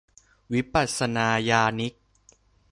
[0.53, 1.93] วิปัสสนายานิก